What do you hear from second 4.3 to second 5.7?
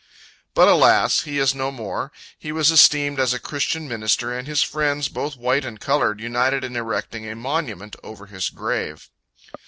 and his friends, both white